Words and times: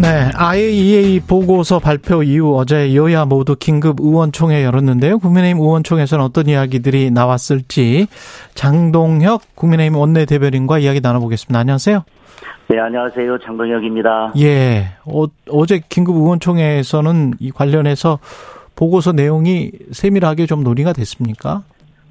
네, 0.00 0.30
IAEA 0.32 1.20
보고서 1.20 1.80
발표 1.80 2.22
이후 2.22 2.56
어제 2.56 2.94
여야 2.94 3.24
모두 3.24 3.56
긴급 3.56 3.96
의원총회 3.98 4.64
열었는데요. 4.64 5.18
국민의힘 5.18 5.60
의원총회에서는 5.60 6.24
어떤 6.24 6.46
이야기들이 6.46 7.10
나왔을지 7.10 8.06
장동혁 8.54 9.56
국민의힘 9.56 9.98
원내대변인과 9.98 10.78
이야기 10.78 11.00
나눠보겠습니다. 11.00 11.58
안녕하세요. 11.58 12.04
네, 12.68 12.78
안녕하세요. 12.78 13.38
장동혁입니다. 13.38 14.34
예, 14.38 14.84
어, 15.04 15.66
제 15.66 15.80
긴급 15.88 16.14
의원총회에서는 16.14 17.34
이 17.40 17.50
관련해서 17.50 18.20
보고서 18.76 19.10
내용이 19.10 19.72
세밀하게 19.90 20.46
좀 20.46 20.62
논의가 20.62 20.92
됐습니까? 20.92 21.64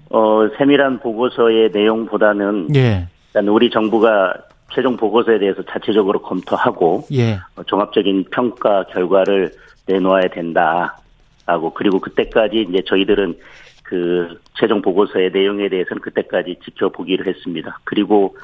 어, 0.09 0.49
세밀한 0.57 0.99
보고서의 0.99 1.71
내용보다는 1.73 2.75
예. 2.75 3.07
일단 3.27 3.47
우리 3.47 3.69
정부가 3.69 4.33
최종 4.73 4.97
보고서에 4.97 5.39
대해서 5.39 5.63
자체적으로 5.63 6.21
검토하고 6.21 7.05
예. 7.13 7.39
어, 7.55 7.63
종합적인 7.65 8.25
평가 8.31 8.83
결과를 8.85 9.51
내놓아야 9.87 10.27
된다라고 10.29 11.73
그리고 11.73 11.99
그때까지 11.99 12.67
이제 12.69 12.83
저희들은 12.85 13.37
그 13.83 14.39
최종 14.55 14.81
보고서의 14.81 15.31
내용에 15.31 15.69
대해서는 15.69 16.01
그때까지 16.01 16.57
지켜보기로 16.65 17.25
했습니다. 17.25 17.79
그리고 17.85 18.35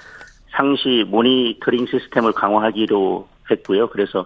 상시 0.52 1.04
모니터링 1.08 1.88
시스템을 1.88 2.32
강화하기로 2.32 3.28
했고요. 3.52 3.90
그래서 3.90 4.26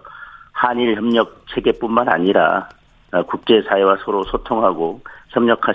한일 0.52 0.96
협력 0.96 1.44
체계뿐만 1.52 2.08
아니라 2.08 2.68
어, 3.12 3.22
국제사회와 3.22 3.98
서로 4.04 4.22
소통하고 4.24 5.00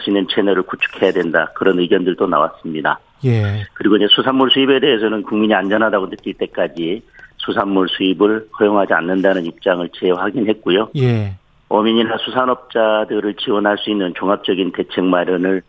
있는 0.08 0.28
채널을 0.28 0.64
구축해야 0.64 1.12
된다. 1.12 1.50
그런 1.56 1.80
의견들도 1.80 2.28
나왔습니다. 2.28 3.00
예. 3.26 3.66
그리고 3.74 3.96
이제 3.98 4.08
수산물 4.10 4.52
수입에 4.52 4.80
대해서는 4.80 5.24
국민이 5.24 5.54
안전하다고 5.54 6.10
느낄 6.10 6.34
때까지 6.34 7.02
수산물 7.38 7.88
수입을 7.90 8.48
허용하지 8.60 8.94
않는다는 8.94 9.46
입장을 9.46 9.88
재확인했고요. 9.94 10.90
예. 10.98 11.36
어민이나 11.70 12.18
수산업자들을 12.18 13.34
지원할 13.36 13.78
수 13.78 13.90
있는 13.90 14.14
종합적인 14.16 14.72
대책 14.74 15.04
마련을 15.06 15.62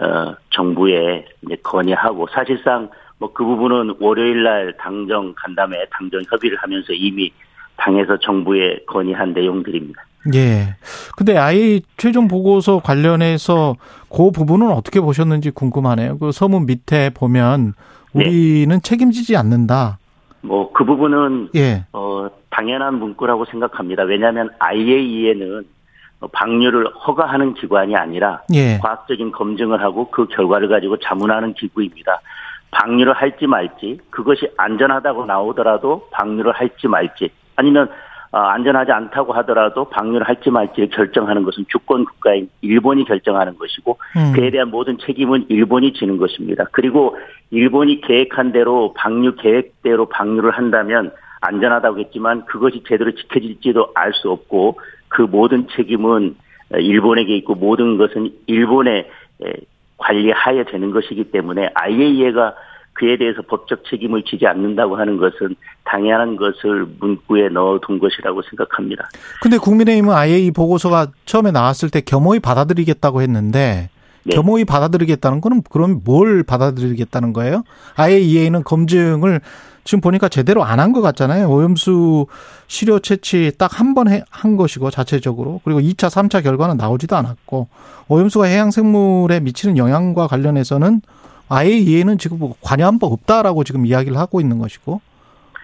어, 0.00 0.34
정부에 0.50 1.26
이제 1.42 1.56
건의하고 1.62 2.28
사실상 2.32 2.88
뭐 3.18 3.32
그 3.32 3.44
부분은 3.44 3.96
월요일 4.00 4.42
날 4.42 4.72
당정 4.78 5.34
간담회 5.36 5.86
당정 5.90 6.22
협의를 6.28 6.56
하면서 6.58 6.92
이미 6.92 7.32
당에서 7.76 8.16
정부에 8.18 8.78
건의한 8.86 9.32
내용들입니다. 9.32 10.02
예. 10.34 10.74
근데 11.16 11.36
아이 11.36 11.82
최종 11.96 12.28
보고서 12.28 12.80
관련해서 12.80 13.76
그 14.08 14.30
부분은 14.30 14.70
어떻게 14.70 15.00
보셨는지 15.00 15.50
궁금하네요. 15.50 16.18
그 16.18 16.32
서문 16.32 16.66
밑에 16.66 17.10
보면 17.10 17.74
우리는 18.12 18.76
네. 18.76 18.80
책임지지 18.82 19.36
않는다. 19.36 19.98
뭐 20.40 20.68
그 20.78 20.84
부분은 20.84 21.48
예. 21.56 21.84
어 21.92 22.28
당연한 22.50 23.00
문구라고 23.00 23.46
생각합니다. 23.46 24.04
왜냐하면 24.04 24.48
IAEA는 24.60 25.64
방류를 26.30 26.86
허가하는 26.94 27.54
기관이 27.54 27.96
아니라 27.96 28.42
예. 28.54 28.78
과학적인 28.78 29.32
검증을 29.32 29.82
하고 29.82 30.08
그 30.12 30.26
결과를 30.26 30.68
가지고 30.68 30.98
자문하는 30.98 31.54
기구입니다. 31.54 32.20
방류를 32.70 33.12
할지 33.12 33.48
말지 33.48 33.98
그것이 34.10 34.48
안전하다고 34.56 35.26
나오더라도 35.26 36.08
방류를 36.12 36.52
할지 36.52 36.86
말지 36.86 37.30
아니면 37.56 37.88
어, 37.88 37.90
안전하지 38.30 38.92
않다고 38.92 39.32
하더라도 39.34 39.86
방류를 39.86 40.28
할지 40.28 40.50
말지를 40.50 40.90
결정하는 40.90 41.44
것은 41.44 41.64
주권 41.68 42.04
국가인 42.04 42.50
일본이 42.60 43.04
결정하는 43.04 43.56
것이고 43.56 43.98
음. 44.16 44.32
그에 44.34 44.50
대한 44.50 44.68
모든 44.68 44.98
책임은 44.98 45.46
일본이 45.48 45.92
지는 45.94 46.18
것입니다. 46.18 46.64
그리고 46.72 47.16
일본이 47.50 48.00
계획한 48.02 48.52
대로 48.52 48.92
방류 48.94 49.36
계획대로 49.36 50.06
방류를 50.06 50.50
한다면 50.50 51.10
안전하다고 51.40 52.00
했지만 52.00 52.44
그것이 52.46 52.82
제대로 52.86 53.12
지켜질지도 53.12 53.92
알 53.94 54.12
수 54.12 54.30
없고 54.30 54.78
그 55.08 55.22
모든 55.22 55.66
책임은 55.68 56.36
일본에게 56.72 57.34
있고 57.36 57.54
모든 57.54 57.96
것은 57.96 58.30
일본의 58.46 59.08
관리하에 59.96 60.64
되는 60.64 60.90
것이기 60.90 61.30
때문에 61.30 61.70
IAEA가 61.74 62.54
그에 62.98 63.16
대해서 63.16 63.42
법적 63.42 63.84
책임을 63.88 64.24
지지 64.24 64.46
않는다고 64.46 64.96
하는 64.96 65.16
것은 65.18 65.54
당연한 65.84 66.36
것을 66.36 66.86
문구에 67.00 67.48
넣어둔 67.50 67.98
것이라고 67.98 68.42
생각합니다. 68.50 69.08
근데 69.40 69.56
국민의힘은 69.58 70.12
아예 70.14 70.38
이 70.38 70.50
보고서가 70.50 71.08
처음에 71.24 71.50
나왔을 71.52 71.90
때 71.90 72.00
겸허히 72.00 72.40
받아들이겠다고 72.40 73.22
했는데 73.22 73.90
네. 74.24 74.34
겸허히 74.34 74.64
받아들이겠다는 74.64 75.40
거는 75.40 75.62
그럼 75.70 76.00
뭘 76.04 76.42
받아들이겠다는 76.42 77.32
거예요? 77.32 77.62
IAEA는 77.96 78.64
검증을 78.64 79.40
지금 79.84 80.02
보니까 80.02 80.28
제대로 80.28 80.64
안 80.64 80.80
한 80.80 80.92
것 80.92 81.00
같잖아요. 81.00 81.48
오염수 81.48 82.26
시료 82.66 82.98
채취 82.98 83.52
딱 83.56 83.80
한 83.80 83.94
번 83.94 84.06
한 84.30 84.56
것이고 84.56 84.90
자체적으로 84.90 85.60
그리고 85.64 85.80
2차, 85.80 86.10
3차 86.10 86.42
결과는 86.42 86.76
나오지도 86.76 87.16
않았고 87.16 87.68
오염수가 88.08 88.44
해양 88.46 88.70
생물에 88.70 89.40
미치는 89.40 89.78
영향과 89.78 90.26
관련해서는 90.26 91.00
아예 91.48 91.70
이해는 91.70 92.18
지금 92.18 92.38
뭐 92.38 92.54
관여한 92.60 92.98
바 92.98 93.06
없다라고 93.06 93.64
지금 93.64 93.86
이야기를 93.86 94.16
하고 94.18 94.40
있는 94.40 94.58
것이고 94.58 95.00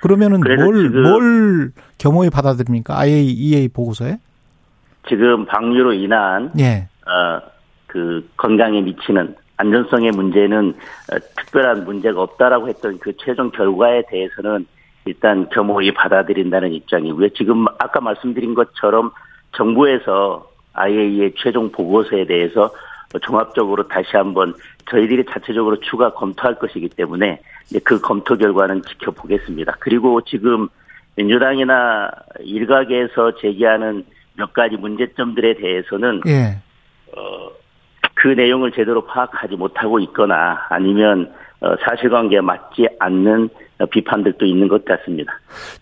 그러면은 0.00 0.40
뭘, 0.40 0.90
뭘 0.90 1.72
겸허히 1.98 2.30
받아들입니까? 2.30 2.98
IAEA 2.98 3.68
보고서에? 3.68 4.18
지금 5.08 5.46
방류로 5.46 5.92
인한 5.94 6.52
예. 6.58 6.88
어, 7.06 7.40
그 7.86 8.28
건강에 8.36 8.80
미치는 8.80 9.34
안전성의 9.56 10.10
문제는 10.12 10.74
어, 11.12 11.18
특별한 11.36 11.84
문제가 11.84 12.22
없다라고 12.22 12.68
했던 12.68 12.98
그 12.98 13.12
최종 13.18 13.50
결과에 13.50 14.02
대해서는 14.08 14.66
일단 15.06 15.48
겸허히 15.50 15.92
받아들인다는 15.92 16.72
입장이고요. 16.72 17.30
지금 17.30 17.66
아까 17.78 18.00
말씀드린 18.00 18.54
것처럼 18.54 19.10
정부에서 19.56 20.50
IAEA 20.72 21.34
최종 21.36 21.70
보고서에 21.70 22.26
대해서 22.26 22.70
종합적으로 23.22 23.86
다시 23.88 24.16
한번 24.16 24.54
저희들이 24.90 25.24
자체적으로 25.30 25.78
추가 25.80 26.12
검토할 26.12 26.58
것이기 26.58 26.88
때문에 26.90 27.40
그 27.84 28.00
검토 28.00 28.36
결과는 28.36 28.82
지켜보겠습니다. 28.82 29.76
그리고 29.80 30.20
지금 30.22 30.68
민주당이나 31.16 32.10
일각에서 32.40 33.36
제기하는 33.40 34.04
몇 34.36 34.52
가지 34.52 34.76
문제점들에 34.76 35.54
대해서는 35.54 36.22
예. 36.26 36.58
어, 37.16 37.50
그 38.14 38.28
내용을 38.28 38.72
제대로 38.72 39.04
파악하지 39.04 39.54
못하고 39.56 40.00
있거나 40.00 40.66
아니면 40.68 41.32
어, 41.60 41.74
사실관계에 41.84 42.40
맞지 42.40 42.88
않는 42.98 43.48
비판들도 43.90 44.44
있는 44.44 44.68
것 44.68 44.84
같습니다. 44.84 45.32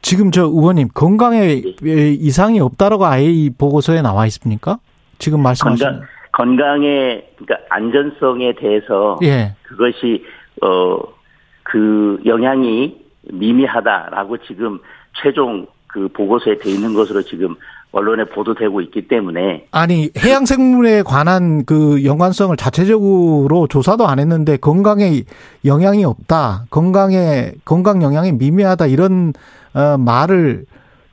지금 0.01 0.31
저 0.31 0.43
의원님 0.43 0.89
건강에 0.95 1.61
네. 1.83 2.11
이상이 2.13 2.61
없다라고 2.61 3.07
아예 3.07 3.25
이 3.25 3.51
보고서에 3.51 4.03
나와 4.03 4.27
있습니까? 4.27 4.79
지금 5.19 5.43
말씀하신 5.43 5.87
건강, 5.87 6.07
건강의 6.33 7.29
그러니까 7.37 7.67
안전성에 7.71 8.55
대해서 8.55 9.19
예. 9.23 9.55
그것이 9.63 10.25
어 10.63 11.23
그 11.73 12.21
영향이 12.27 13.01
미미하다라고 13.33 14.39
지금 14.47 14.79
최종 15.23 15.67
그 15.87 16.09
보고서에 16.09 16.59
돼 16.59 16.71
있는 16.71 16.93
것으로 16.93 17.23
지금 17.23 17.55
언론에 17.93 18.25
보도되고 18.25 18.81
있기 18.83 19.09
때문에 19.09 19.67
아니 19.71 20.11
해양 20.19 20.45
생물에 20.45 21.03
관한 21.03 21.65
그 21.65 22.05
연관성을 22.05 22.55
자체적으로 22.57 23.67
조사도 23.69 24.07
안 24.07 24.19
했는데 24.19 24.57
건강에 24.57 25.23
영향이 25.65 26.05
없다 26.05 26.67
건강에 26.71 27.53
건강 27.65 28.03
영향이 28.03 28.33
미미하다 28.33 28.87
이런 28.87 29.33
어 29.75 29.97
말을 29.99 30.65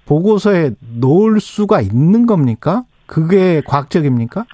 보고서에 0.06 0.72
놓을 1.00 1.39
수가 1.39 1.81
있는 1.81 2.25
겁니까? 2.25 2.83
그게 3.06 3.62
과학적입니까? 3.66 4.45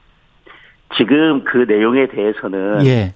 지금 0.98 1.44
그 1.44 1.66
내용에 1.68 2.08
대해서는 2.08 2.86
예. 2.86 3.14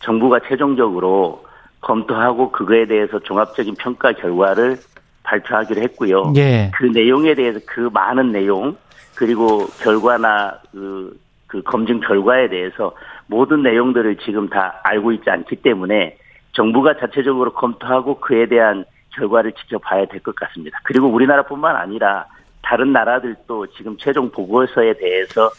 정부가 0.00 0.40
최종적으로 0.48 1.44
검토하고 1.80 2.52
그거에 2.52 2.86
대해서 2.86 3.18
종합적인 3.20 3.74
평가 3.78 4.12
결과를 4.12 4.76
발표하기로 5.22 5.80
했고요. 5.82 6.32
예. 6.36 6.70
그 6.74 6.84
내용에 6.84 7.34
대해서 7.34 7.58
그 7.66 7.90
많은 7.92 8.32
내용 8.32 8.76
그리고 9.14 9.66
결과나 9.82 10.58
그, 10.72 11.18
그 11.46 11.62
검증 11.62 12.00
결과에 12.00 12.48
대해서 12.48 12.92
모든 13.26 13.62
내용들을 13.62 14.16
지금 14.18 14.48
다 14.48 14.80
알고 14.84 15.12
있지 15.12 15.30
않기 15.30 15.56
때문에 15.56 16.16
정부가 16.52 16.96
자체적으로 16.98 17.52
검토하고 17.52 18.20
그에 18.20 18.46
대한 18.46 18.84
결과를 19.10 19.52
지켜봐야 19.52 20.06
될 20.06 20.20
것 20.20 20.34
같습니다. 20.36 20.78
그리고 20.84 21.08
우리나라뿐만 21.08 21.74
아니라 21.76 22.26
다른 22.68 22.92
나라들도 22.92 23.68
지금 23.76 23.96
최종 23.96 24.28
보고서에 24.30 24.94
대해서 24.94 25.50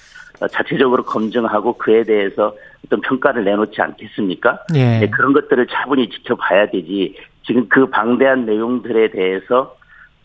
어, 0.41 0.47
자체적으로 0.47 1.03
검증하고 1.03 1.77
그에 1.77 2.03
대해서 2.03 2.53
어떤 2.85 2.99
평가를 3.01 3.45
내놓지 3.45 3.81
않겠습니까? 3.81 4.59
예. 4.75 4.99
네, 4.99 5.09
그런 5.09 5.31
것들을 5.33 5.67
차분히 5.67 6.09
지켜봐야 6.09 6.69
되지. 6.69 7.15
지금 7.45 7.67
그 7.69 7.89
방대한 7.89 8.45
내용들에 8.45 9.11
대해서 9.11 9.75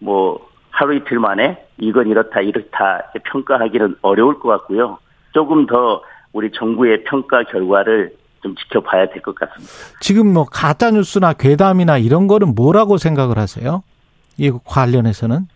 뭐 0.01 0.45
하루 0.71 0.97
이틀 0.97 1.21
만에 1.21 1.65
이건 1.79 2.09
이렇다 2.09 2.41
이렇다 2.41 3.11
평가하기는 3.25 3.97
어려울 4.03 4.41
것 4.41 4.49
같고요. 4.49 4.99
조금 5.33 5.67
더 5.67 6.03
우리 6.33 6.51
정부의 6.51 7.05
평가 7.05 7.45
결과를 7.45 8.13
좀 8.43 8.57
지켜봐야 8.57 9.07
될 9.11 9.23
것 9.23 9.37
같습니다. 9.37 9.73
지금 10.01 10.33
뭐 10.33 10.45
가짜 10.45 10.91
뉴스나 10.91 11.33
괴담이나 11.35 11.99
이런 11.99 12.27
거는 12.27 12.55
뭐라고 12.57 12.99
생각을 12.99 13.39
하세요? 13.39 13.85
이 14.37 14.51
관련해서는? 14.65 15.47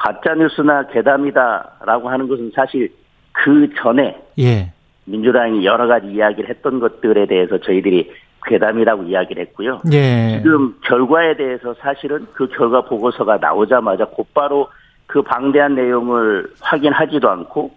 가짜 0.00 0.34
뉴스나 0.34 0.86
괴담이다라고 0.86 2.08
하는 2.08 2.26
것은 2.26 2.52
사실 2.54 2.90
그 3.32 3.68
전에 3.76 4.18
예. 4.38 4.72
민주당이 5.04 5.64
여러 5.66 5.86
가지 5.86 6.06
이야기를 6.08 6.48
했던 6.48 6.80
것들에 6.80 7.26
대해서 7.26 7.58
저희들이 7.58 8.10
괴담이라고 8.46 9.02
이야기를 9.02 9.42
했고요. 9.42 9.82
예. 9.92 10.40
지금 10.42 10.74
결과에 10.84 11.36
대해서 11.36 11.74
사실은 11.74 12.26
그 12.32 12.48
결과 12.48 12.80
보고서가 12.80 13.36
나오자마자 13.36 14.06
곧바로 14.06 14.68
그 15.06 15.20
방대한 15.20 15.74
내용을 15.74 16.46
확인하지도 16.62 17.28
않고 17.28 17.72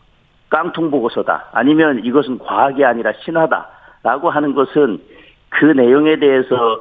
깡통 0.47 0.91
보고서다. 0.91 1.49
아니면 1.51 2.05
이것은 2.05 2.37
과학이 2.37 2.85
아니라 2.85 3.11
신화다라고 3.25 4.29
하는 4.29 4.53
것은 4.53 4.99
그 5.49 5.65
내용에 5.65 6.17
대해서 6.19 6.79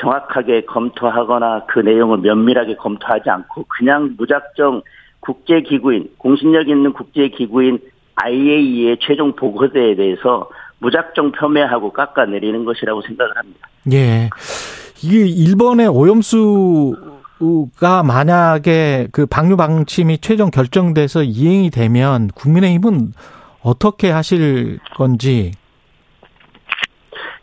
정확하게 0.00 0.62
검토하거나 0.62 1.66
그 1.66 1.80
내용을 1.80 2.18
면밀하게 2.18 2.76
검토하지 2.76 3.28
않고 3.30 3.66
그냥 3.68 4.14
무작정 4.16 4.82
국제기구인, 5.20 6.10
공신력 6.18 6.68
있는 6.68 6.92
국제기구인 6.92 7.78
IAEA의 8.16 8.98
최종 9.00 9.34
보고서에 9.36 9.94
대해서 9.96 10.48
무작정 10.78 11.32
폄훼하고 11.32 11.92
깎아내리는 11.92 12.64
것이라고 12.64 13.02
생각을 13.02 13.36
합니다. 13.36 13.68
예. 13.92 14.30
이게 15.02 15.26
일본의 15.26 15.88
오염수가 15.88 16.96
만약에 18.04 19.08
그 19.12 19.26
방류 19.26 19.56
방침이 19.56 20.18
최종 20.18 20.50
결정돼서 20.50 21.22
이행이 21.22 21.70
되면 21.70 22.28
국민의힘은 22.28 23.12
어떻게 23.62 24.10
하실 24.10 24.78
건지 24.96 25.52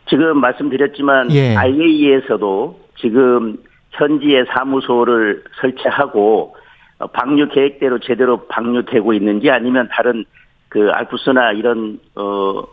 지금 0.08 0.40
말씀드렸지만 0.40 1.30
예. 1.32 1.54
IAEA에서도 1.56 2.80
지금 2.98 3.58
현지에 3.92 4.44
사무소를 4.54 5.44
설치하고 5.60 6.56
방류 7.12 7.48
계획대로 7.48 7.98
제대로 8.00 8.46
방류되고 8.46 9.12
있는지 9.12 9.50
아니면 9.50 9.88
다른 9.92 10.24
그 10.68 10.90
알프스나 10.90 11.52
이런 11.52 11.98
어 12.14 12.64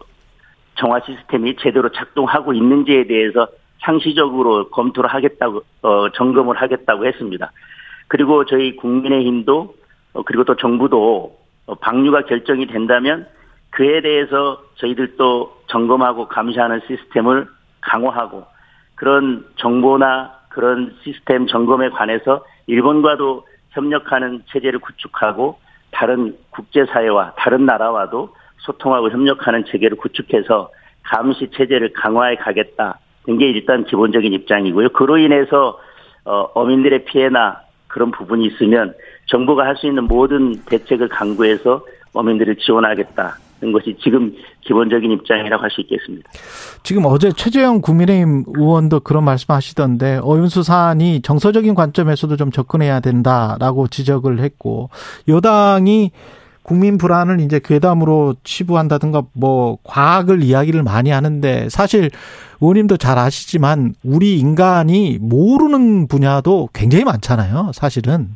정화 0.75 0.99
시스템이 1.05 1.55
제대로 1.57 1.89
작동하고 1.89 2.53
있는지에 2.53 3.07
대해서 3.07 3.47
상시적으로 3.81 4.69
검토를 4.69 5.09
하겠다고 5.13 5.61
어 5.83 6.09
점검을 6.11 6.55
하겠다고 6.57 7.05
했습니다. 7.05 7.51
그리고 8.07 8.45
저희 8.45 8.75
국민의힘도 8.75 9.75
어, 10.13 10.23
그리고 10.23 10.43
또 10.43 10.55
정부도 10.55 11.37
어, 11.67 11.75
방류가 11.75 12.25
결정이 12.25 12.67
된다면 12.67 13.27
그에 13.71 14.01
대해서 14.01 14.63
저희들도 14.75 15.54
점검하고 15.67 16.27
감시하는 16.27 16.81
시스템을 16.87 17.47
강화하고 17.81 18.45
그런 18.95 19.45
정보나 19.57 20.33
그런 20.49 20.95
시스템 21.03 21.47
점검에 21.47 21.89
관해서 21.89 22.45
일본과도 22.67 23.45
협력하는 23.71 24.43
체제를 24.47 24.79
구축하고 24.79 25.59
다른 25.91 26.35
국제사회와 26.51 27.33
다른 27.37 27.65
나라와도 27.65 28.33
소통하고 28.59 29.09
협력하는 29.11 29.65
체계를 29.65 29.97
구축해서 29.97 30.69
감시 31.03 31.49
체제를 31.51 31.93
강화해 31.93 32.35
가겠다. 32.35 32.99
이게 33.27 33.49
일단 33.49 33.85
기본적인 33.85 34.33
입장이고요. 34.33 34.89
그로 34.89 35.17
인해서 35.17 35.79
어, 36.25 36.49
어민들의 36.53 37.05
피해나 37.05 37.61
그런 37.87 38.11
부분이 38.11 38.45
있으면 38.47 38.93
정부가 39.27 39.65
할 39.65 39.75
수 39.75 39.87
있는 39.87 40.05
모든 40.05 40.55
대책을 40.65 41.09
강구해서 41.09 41.85
어민들을 42.13 42.55
지원하겠다. 42.57 43.37
는 43.61 43.71
것이 43.71 43.95
지금 44.03 44.35
기본적인 44.61 45.11
입장이라고 45.11 45.63
할 45.63 45.69
수 45.71 45.81
있겠습니다. 45.81 46.29
지금 46.83 47.05
어제 47.05 47.31
최재형 47.31 47.81
국민의힘 47.81 48.43
의원도 48.47 48.99
그런 48.99 49.23
말씀하시던데 49.23 50.19
어윤수 50.23 50.63
사안이 50.63 51.21
정서적인 51.21 51.73
관점에서도 51.73 52.35
좀 52.35 52.51
접근해야 52.51 52.99
된다라고 52.99 53.87
지적을 53.87 54.39
했고 54.39 54.89
여당이 55.27 56.11
국민 56.63 56.97
불안을 56.97 57.39
이제 57.41 57.61
괴담으로 57.63 58.35
치부한다든가 58.43 59.23
뭐 59.33 59.77
과학을 59.83 60.43
이야기를 60.43 60.83
많이 60.83 61.11
하는데 61.11 61.69
사실 61.69 62.09
의원님도 62.59 62.97
잘 62.97 63.17
아시지만 63.17 63.93
우리 64.03 64.39
인간이 64.39 65.17
모르는 65.21 66.07
분야도 66.07 66.69
굉장히 66.73 67.03
많잖아요. 67.05 67.71
사실은. 67.73 68.29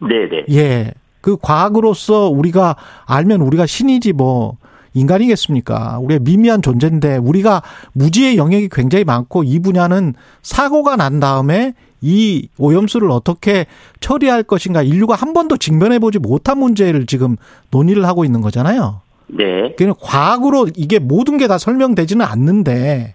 네네. 0.00 0.44
예. 0.52 0.92
그 1.20 1.36
과학으로서 1.40 2.28
우리가 2.28 2.76
알면 3.06 3.40
우리가 3.40 3.66
신이지 3.66 4.12
뭐 4.12 4.56
인간이겠습니까? 4.94 5.98
우리의 6.00 6.20
미미한 6.20 6.62
존재인데 6.62 7.16
우리가 7.18 7.62
무지의 7.92 8.36
영역이 8.36 8.68
굉장히 8.70 9.04
많고 9.04 9.44
이 9.44 9.58
분야는 9.60 10.14
사고가 10.42 10.96
난 10.96 11.20
다음에 11.20 11.74
이 12.00 12.48
오염수를 12.58 13.10
어떻게 13.10 13.66
처리할 14.00 14.44
것인가 14.44 14.82
인류가 14.82 15.14
한 15.14 15.32
번도 15.32 15.56
직면해 15.56 15.98
보지 15.98 16.18
못한 16.18 16.58
문제를 16.58 17.06
지금 17.06 17.36
논의를 17.70 18.06
하고 18.06 18.24
있는 18.24 18.40
거잖아요. 18.40 19.00
네. 19.26 19.74
그냥 19.76 19.94
과학으로 20.00 20.68
이게 20.76 20.98
모든 20.98 21.36
게 21.38 21.48
다 21.48 21.58
설명되지는 21.58 22.24
않는데 22.24 23.14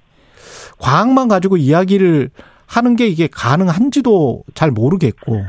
과학만 0.79 1.27
가지고 1.27 1.57
이야기를 1.57 2.29
하는 2.65 2.95
게 2.95 3.07
이게 3.07 3.27
가능한지도 3.27 4.43
잘 4.53 4.71
모르겠고. 4.71 5.43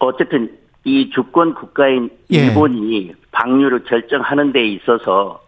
어쨌든 0.00 0.57
이 0.84 1.10
주권 1.10 1.54
국가인 1.54 2.10
예. 2.32 2.38
일본이 2.38 3.12
방류를 3.32 3.84
결정하는 3.84 4.52
데 4.52 4.66
있어서 4.66 5.40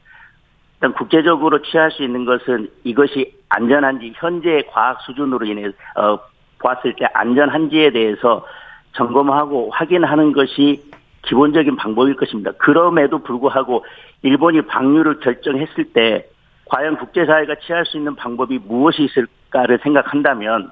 일단 0.75 0.93
국제적으로 0.95 1.63
취할 1.63 1.91
수 1.91 2.03
있는 2.03 2.25
것은 2.25 2.71
이것이 2.85 3.35
안전한지 3.49 4.13
현재 4.17 4.63
과학 4.71 5.01
수준으로 5.03 5.47
인해 5.47 5.67
어 5.97 6.19
보았을 6.59 6.95
때 6.97 7.07
안전한지에 7.13 7.91
대해서 7.91 8.45
점검하고 8.93 9.71
확인하는 9.71 10.33
것이 10.33 10.83
기본적인 11.23 11.77
방법일 11.77 12.17
것입니다. 12.17 12.53
그럼에도 12.53 13.19
불구하고 13.23 13.85
일본이 14.23 14.63
방류를 14.63 15.21
결정했을 15.21 15.93
때 15.93 16.27
과연 16.67 16.97
국제사회가 16.97 17.57
취할 17.67 17.85
수 17.85 17.97
있는 17.97 18.15
방법이 18.15 18.59
무엇이 18.59 19.05
있을까를 19.05 19.81
생각한다면 19.83 20.71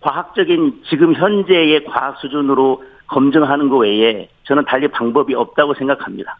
과학적인 0.00 0.82
지금 0.88 1.14
현재의 1.14 1.84
과학 1.84 2.18
수준으로 2.18 2.82
검증하는 3.10 3.68
것 3.68 3.78
외에 3.78 4.28
저는 4.44 4.64
달리 4.64 4.88
방법이 4.88 5.34
없다고 5.34 5.74
생각합니다. 5.74 6.38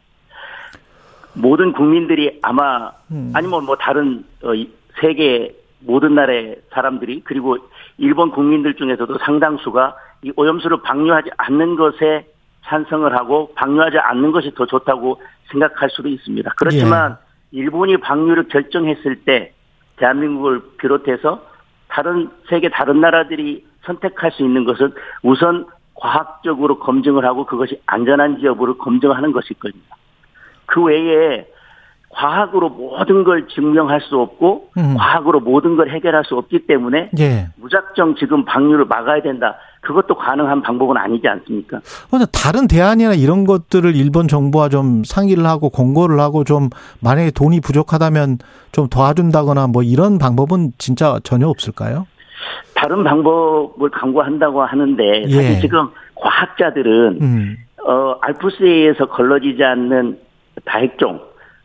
모든 1.35 1.73
국민들이 1.73 2.39
아마 2.43 2.91
음. 3.11 3.33
아니면 3.35 3.65
뭐 3.65 3.77
다른 3.77 4.25
어, 4.43 4.53
세계 5.01 5.55
모든 5.81 6.15
나라의 6.15 6.57
사람들이 6.71 7.23
그리고 7.25 7.59
일본 7.99 8.31
국민들 8.31 8.75
중에서도 8.75 9.19
상당수가 9.19 9.97
이 10.23 10.33
오염수를 10.37 10.83
방류하지 10.83 11.31
않는 11.37 11.77
것에 11.77 12.27
찬성을 12.65 13.17
하고 13.17 13.53
방류하지 13.55 13.99
않는 13.99 14.33
것이 14.33 14.53
더 14.55 14.67
좋다고 14.67 15.21
생각할 15.51 15.91
수도 15.91 16.09
있습니다. 16.09 16.53
그렇지만 16.57 17.17
예. 17.53 17.59
일본이 17.59 17.97
방류를 17.97 18.49
결정했을 18.49 19.25
때 19.25 19.53
대한민국을 19.97 20.61
비롯해서 20.79 21.45
다른 21.89 22.31
세계 22.49 22.69
다른 22.69 23.01
나라들이 23.01 23.65
선택할 23.83 24.31
수 24.33 24.43
있는 24.43 24.65
것은 24.65 24.93
우선 25.23 25.67
과학적으로 26.01 26.79
검증을 26.79 27.25
하고 27.25 27.47
그것이 27.47 27.81
안전한지 27.87 28.45
여부를 28.45 28.79
검증하는 28.79 29.33
것일 29.33 29.59
겁니다. 29.59 29.97
그 30.67 30.83
외에 30.83 31.47
과학으로 32.11 32.71
모든 32.71 33.23
걸 33.23 33.47
증명할 33.49 34.01
수 34.01 34.19
없고 34.19 34.71
음. 34.77 34.97
과학으로 34.97 35.41
모든 35.41 35.77
걸 35.77 35.91
해결할 35.91 36.25
수 36.25 36.37
없기 36.37 36.67
때문에 36.67 37.11
예. 37.19 37.49
무작정 37.57 38.17
지금 38.17 38.45
방류를 38.45 38.87
막아야 38.87 39.23
된다. 39.23 39.57
그것도 39.81 40.17
가능한 40.17 40.63
방법은 40.63 40.97
아니지 40.97 41.29
않습니까? 41.29 41.81
근데 42.11 42.27
다른 42.33 42.67
대안이나 42.67 43.15
이런 43.15 43.47
것들을 43.47 43.95
일본 43.95 44.27
정부와 44.27 44.69
좀 44.69 45.05
상의를 45.05 45.47
하고 45.47 45.71
공고를 45.71 46.19
하고 46.19 46.45
좀 46.45 46.69
만약에 47.01 47.31
돈이 47.31 47.61
부족하다면 47.61 48.39
좀 48.73 48.89
도와준다거나 48.89 49.69
뭐 49.69 49.83
이런 49.83 50.19
방법은 50.19 50.73
진짜 50.79 51.21
전혀 51.23 51.49
없을까요? 51.49 52.07
다른 52.75 53.05
방법을 53.05 53.91
강구한다고 53.91 54.63
하는데 54.63 55.23
사실 55.29 55.57
예. 55.57 55.61
지금 55.61 55.89
과학자들은 56.15 57.19
음. 57.21 57.57
어 57.85 58.17
알프스에서 58.21 59.07
걸러지지 59.07 59.63
않는 59.65 60.19
다핵종 60.65 61.21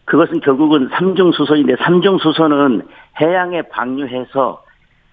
그것은 0.05 0.39
결국은 0.41 0.89
삼중 0.94 1.32
수소인데 1.32 1.75
삼중 1.77 2.20
수소는 2.20 2.84
해양에 3.22 3.63
방류해서 3.63 4.63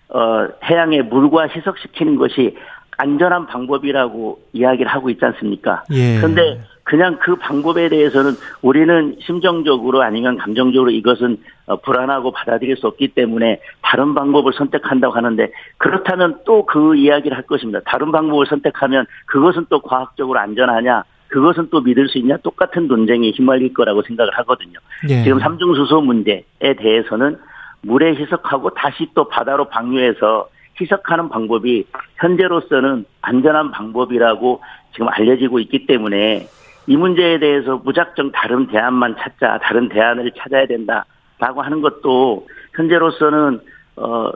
어 0.08 0.48
해양에 0.64 1.02
물과 1.02 1.48
희석시키는 1.48 2.16
것이 2.16 2.56
안전한 2.98 3.46
방법이라고 3.46 4.40
이야기를 4.52 4.86
하고 4.90 5.10
있지 5.10 5.24
않습니까? 5.24 5.84
예. 5.92 6.18
그런데 6.18 6.60
그냥 6.84 7.18
그 7.20 7.36
방법에 7.36 7.88
대해서는 7.88 8.32
우리는 8.60 9.16
심정적으로 9.20 10.02
아니면 10.02 10.36
감정적으로 10.36 10.90
이것은 10.90 11.38
어, 11.66 11.76
불안하고 11.76 12.32
받아들일 12.32 12.76
수 12.76 12.88
없기 12.88 13.08
때문에 13.08 13.60
다른 13.82 14.14
방법을 14.14 14.52
선택한다고 14.52 15.14
하는데 15.14 15.50
그렇다면 15.78 16.40
또 16.44 16.62
그 16.72 16.96
이야기를 16.96 17.36
할 17.36 17.44
것입니다. 17.44 17.80
다른 17.84 18.10
방법을 18.12 18.46
선택하면 18.46 19.04
그것은 19.26 19.66
또 19.68 19.80
과학적으로 19.80 20.38
안전하냐? 20.38 21.04
그것은 21.28 21.68
또 21.70 21.80
믿을 21.82 22.08
수 22.08 22.18
있냐? 22.18 22.38
똑같은 22.38 22.88
논쟁에 22.88 23.30
휘말릴 23.30 23.74
거라고 23.74 24.02
생각을 24.02 24.32
하거든요. 24.38 24.78
예. 25.10 25.22
지금 25.22 25.38
삼중수소 25.38 26.00
문제에 26.00 26.42
대해서는 26.78 27.36
물에 27.82 28.14
희석하고 28.14 28.70
다시 28.70 29.06
또 29.14 29.28
바다로 29.28 29.68
방류해서 29.68 30.48
희석하는 30.80 31.28
방법이 31.28 31.84
현재로서는 32.16 33.04
안전한 33.20 33.70
방법이라고 33.70 34.62
지금 34.92 35.08
알려지고 35.08 35.58
있기 35.60 35.86
때문에 35.86 36.46
이 36.86 36.96
문제에 36.96 37.38
대해서 37.38 37.80
무작정 37.84 38.32
다른 38.32 38.66
대안만 38.66 39.16
찾자, 39.18 39.58
다른 39.62 39.88
대안을 39.88 40.32
찾아야 40.36 40.66
된다라고 40.66 41.62
하는 41.62 41.80
것도 41.80 42.46
현재로서는 42.74 43.60
어, 43.96 44.30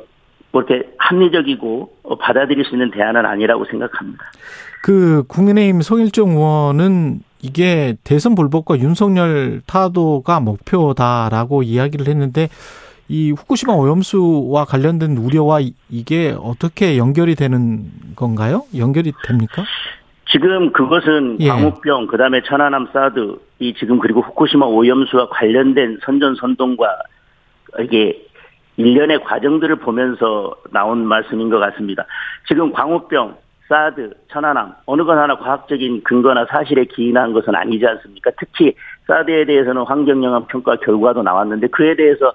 뭐 0.52 0.62
이렇게 0.62 0.88
합리적이고 0.98 1.96
어, 2.02 2.16
받아들일 2.16 2.64
수 2.64 2.74
있는 2.74 2.90
대안은 2.90 3.26
아니라고 3.26 3.64
생각합니다. 3.66 4.24
그 4.82 5.24
국민의힘 5.28 5.82
송일정 5.82 6.30
의원은 6.30 7.20
이게 7.42 7.96
대선 8.04 8.34
불복과 8.34 8.78
윤석열 8.78 9.60
타도가 9.66 10.40
목표다라고 10.40 11.62
이야기를 11.62 12.06
했는데 12.06 12.48
이 13.08 13.30
후쿠시마 13.32 13.72
오염수와 13.74 14.64
관련된 14.64 15.16
우려와 15.16 15.60
이게 15.90 16.34
어떻게 16.38 16.96
연결이 16.96 17.34
되는 17.34 17.90
건가요? 18.16 18.64
연결이 18.76 19.12
됩니까? 19.24 19.64
지금 20.30 20.72
그것은 20.72 21.38
예. 21.40 21.48
광우병, 21.48 22.08
그 22.08 22.16
다음에 22.16 22.42
천안함 22.42 22.88
사드, 22.92 23.38
이 23.60 23.74
지금 23.74 23.98
그리고 23.98 24.20
후쿠시마 24.20 24.66
오염수와 24.66 25.28
관련된 25.28 25.98
선전 26.02 26.34
선동과 26.36 26.86
이게 27.80 28.26
일련의 28.76 29.22
과정들을 29.22 29.76
보면서 29.76 30.54
나온 30.72 31.06
말씀인 31.06 31.48
것 31.48 31.58
같습니다. 31.58 32.04
지금 32.48 32.72
광우병, 32.72 33.36
사드, 33.68 34.14
천안함, 34.28 34.74
어느 34.86 35.04
것 35.04 35.16
하나 35.16 35.36
과학적인 35.38 36.02
근거나 36.02 36.46
사실에 36.46 36.84
기인한 36.84 37.32
것은 37.32 37.54
아니지 37.54 37.86
않습니까? 37.86 38.30
특히 38.38 38.74
사드에 39.06 39.44
대해서는 39.44 39.82
환경영향 39.82 40.46
평가 40.46 40.76
결과도 40.76 41.22
나왔는데 41.22 41.68
그에 41.68 41.96
대해서 41.96 42.32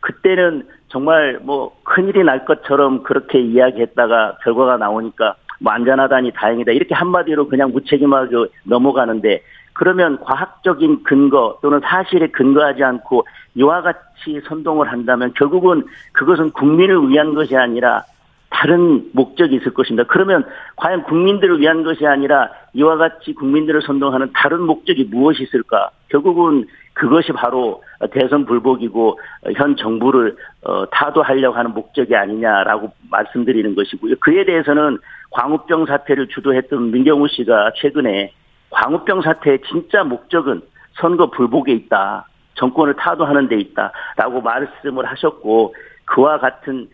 그때는 0.00 0.66
정말 0.88 1.38
뭐 1.42 1.76
큰일이 1.84 2.22
날 2.24 2.44
것처럼 2.44 3.02
그렇게 3.02 3.40
이야기했다가 3.40 4.38
결과가 4.44 4.76
나오니까 4.76 5.34
뭐 5.58 5.72
안전하다니 5.72 6.32
다행이다 6.32 6.72
이렇게 6.72 6.94
한마디로 6.94 7.48
그냥 7.48 7.72
무책임하게 7.72 8.36
넘어가는데 8.64 9.42
그러면 9.72 10.18
과학적인 10.20 11.04
근거 11.04 11.58
또는 11.62 11.80
사실에 11.80 12.28
근거하지 12.28 12.82
않고 12.82 13.26
이와 13.54 13.82
같이 13.82 14.40
선동을 14.48 14.90
한다면 14.90 15.32
결국은 15.36 15.84
그것은 16.12 16.50
국민을 16.50 17.08
위한 17.08 17.34
것이 17.34 17.56
아니라 17.56 18.02
다른 18.50 19.08
목적이 19.12 19.56
있을 19.56 19.72
것입니다. 19.74 20.04
그러면 20.08 20.44
과연 20.76 21.04
국민들을 21.04 21.60
위한 21.60 21.84
것이 21.84 22.06
아니라 22.06 22.50
이와 22.72 22.96
같이 22.96 23.34
국민들을 23.34 23.82
선동하는 23.82 24.30
다른 24.34 24.62
목적이 24.62 25.04
무엇이 25.04 25.44
있을까? 25.44 25.90
결국은 26.08 26.66
그것이 26.94 27.32
바로 27.32 27.82
대선 28.12 28.46
불복이고 28.46 29.18
현 29.56 29.76
정부를 29.76 30.36
어, 30.62 30.86
타도하려고 30.90 31.56
하는 31.56 31.72
목적이 31.72 32.14
아니냐라고 32.16 32.92
말씀드리는 33.10 33.74
것이고요. 33.74 34.16
그에 34.20 34.44
대해서는 34.44 34.98
광우병 35.30 35.86
사태를 35.86 36.28
주도했던 36.28 36.90
민경우 36.90 37.28
씨가 37.28 37.72
최근에 37.76 38.32
광우병 38.70 39.22
사태의 39.22 39.60
진짜 39.68 40.04
목적은 40.04 40.62
선거 40.94 41.30
불복에 41.30 41.72
있다. 41.72 42.26
정권을 42.54 42.94
타도하는 42.94 43.48
데 43.48 43.56
있다라고 43.56 44.40
말씀을 44.42 45.06
하셨고 45.06 45.74
그와 46.04 46.38
같은 46.38 46.88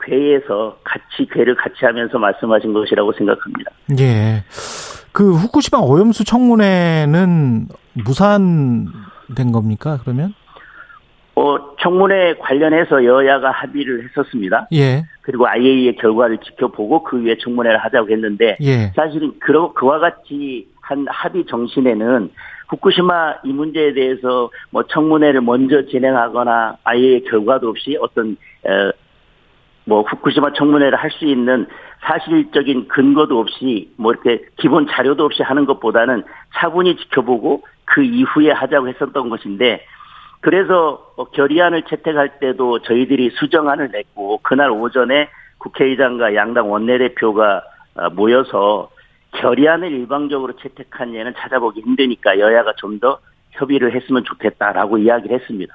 괴에서 0.00 0.78
같이 0.84 1.28
괴를 1.30 1.54
같이 1.54 1.84
하면서 1.84 2.18
말씀하신 2.18 2.72
것이라고 2.72 3.12
생각합니다. 3.12 3.70
예. 3.98 4.44
그 5.12 5.34
후쿠시마 5.34 5.80
오염수 5.82 6.24
청문회는 6.24 7.68
무산 8.04 8.86
된 9.34 9.52
겁니까? 9.52 9.98
그러면? 10.02 10.34
어, 11.34 11.76
청문회 11.76 12.34
관련해서 12.38 13.04
여야가 13.04 13.50
합의를 13.50 14.04
했었습니다. 14.04 14.68
예. 14.72 15.02
그리고 15.20 15.46
IAEA의 15.46 15.96
결과를 15.96 16.38
지켜보고 16.38 17.02
그 17.02 17.22
위에 17.22 17.36
청문회를 17.38 17.78
하자고 17.78 18.10
했는데 18.10 18.56
예. 18.62 18.92
사실은 18.96 19.34
그, 19.38 19.72
그와 19.74 19.98
같이 19.98 20.66
한 20.80 21.04
합의 21.08 21.44
정신에는 21.46 22.30
후쿠시마 22.68 23.34
이 23.44 23.52
문제에 23.52 23.92
대해서 23.92 24.50
뭐 24.70 24.84
청문회를 24.84 25.42
먼저 25.42 25.84
진행하거나 25.86 26.78
IAEA 26.84 27.24
결과도 27.24 27.68
없이 27.68 27.98
어떤 28.00 28.36
어, 28.64 28.90
뭐 29.84 30.02
후쿠시마 30.02 30.52
청문회를 30.54 30.96
할 30.98 31.10
수 31.10 31.26
있는 31.26 31.66
사실적인 32.06 32.88
근거도 32.88 33.38
없이 33.38 33.90
뭐 33.96 34.12
이렇게 34.12 34.44
기본 34.56 34.86
자료도 34.86 35.24
없이 35.24 35.42
하는 35.42 35.64
것보다는 35.66 36.24
차분히 36.54 36.96
지켜보고 36.96 37.62
그 37.86 38.02
이후에 38.02 38.50
하자고 38.50 38.88
했었던 38.88 39.28
것인데 39.30 39.84
그래서 40.40 41.12
뭐 41.16 41.30
결의안을 41.30 41.82
채택할 41.82 42.38
때도 42.38 42.82
저희들이 42.82 43.30
수정안을 43.30 43.90
냈고 43.92 44.38
그날 44.42 44.70
오전에 44.70 45.28
국회의장과 45.58 46.34
양당 46.34 46.70
원내대표가 46.70 47.62
어, 47.96 48.10
모여서 48.10 48.90
결의안을 49.32 49.90
일방적으로 49.90 50.54
채택한 50.56 51.14
예는 51.14 51.34
찾아보기 51.36 51.80
힘드니까 51.80 52.38
여야가 52.38 52.74
좀 52.76 53.00
더 53.00 53.18
협의를 53.56 53.94
했으면 53.94 54.24
좋겠다라고 54.24 54.98
이야기를 54.98 55.38
했습니다. 55.40 55.74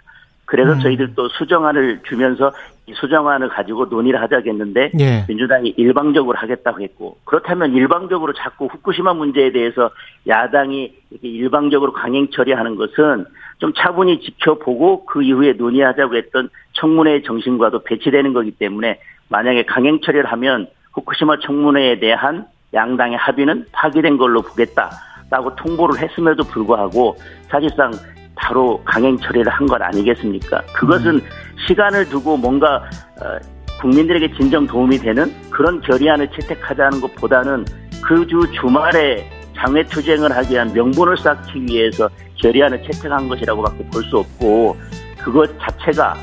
그래서 0.52 0.74
음. 0.74 0.80
저희들도 0.82 1.30
수정안을 1.30 2.02
주면서 2.04 2.52
이 2.86 2.94
수정안을 2.94 3.48
가지고 3.48 3.86
논의를 3.86 4.22
하자겠는데 4.22 4.92
예. 5.00 5.26
민주당이 5.30 5.76
일방적으로 5.78 6.38
하겠다고 6.38 6.82
했고 6.82 7.16
그렇다면 7.24 7.72
일방적으로 7.72 8.34
자꾸 8.34 8.66
후쿠시마 8.66 9.14
문제에 9.14 9.54
대해서 9.54 9.92
야당이 10.28 10.94
이렇게 11.10 11.28
일방적으로 11.30 11.94
강행 11.94 12.28
처리하는 12.32 12.76
것은 12.76 13.24
좀 13.60 13.72
차분히 13.78 14.20
지켜보고 14.20 15.06
그 15.06 15.24
이후에 15.24 15.54
논의하자고 15.54 16.18
했던 16.18 16.50
청문회 16.74 17.22
정신과도 17.22 17.84
배치되는 17.84 18.34
거기 18.34 18.52
때문에 18.52 19.00
만약에 19.30 19.64
강행 19.64 20.02
처리를 20.02 20.26
하면 20.34 20.68
후쿠시마 20.92 21.38
청문회에 21.46 22.02
대한 22.02 22.46
양당의 22.74 23.18
합의는 23.18 23.68
파기된 23.72 24.18
걸로 24.18 24.42
보겠다 24.42 24.90
라고 25.30 25.56
통보를 25.56 25.98
했음에도 25.98 26.44
불구하고 26.44 27.16
사실상 27.48 27.94
바로 28.42 28.82
강행 28.86 29.18
처리를 29.18 29.52
한 29.52 29.68
것 29.68 29.82
아니겠습니까? 29.82 30.62
그것은 30.74 31.16
음. 31.16 31.22
시간을 31.68 32.10
두고 32.10 32.38
뭔가 32.38 32.78
어, 33.22 33.38
국민들에게 33.82 34.34
진정 34.36 34.66
도움이 34.68 34.98
되는 35.00 35.32
그런 35.50 35.80
결의안을 35.82 36.30
채택하자는 36.32 37.02
것보다는 37.02 37.66
그 38.04 38.26
주 38.28 38.42
주말에 38.60 39.30
장외 39.56 39.84
투쟁을 39.84 40.36
하기 40.38 40.54
위한 40.54 40.74
명분을 40.74 41.18
쌓기 41.18 41.64
위해서 41.68 42.10
결의안을 42.42 42.82
채택한 42.84 43.28
것이라고밖에 43.30 43.86
볼 43.92 44.04
수 44.04 44.18
없고 44.18 44.76
그것 45.24 45.50
자체가 45.60 46.16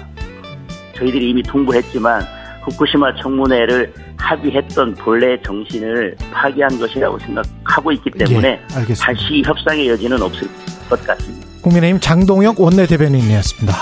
저희들이 0.96 1.30
이미 1.30 1.42
통보했지만 1.44 2.20
후쿠시마 2.64 3.14
청문회를 3.22 3.92
합의했던 4.18 4.94
본래 4.96 5.40
정신을 5.42 6.16
파기한 6.32 6.78
것이라고 6.80 7.18
생각하고 7.20 7.92
있기 7.92 8.10
때문에 8.10 8.48
예, 8.90 8.94
다시 8.94 9.42
협상의 9.46 9.88
여지는 9.88 10.20
없을 10.20 10.48
것 10.90 11.00
같습니다. 11.06 11.47
국민의힘 11.62 12.00
장동혁 12.00 12.60
원내대변인이었습니다. 12.60 13.74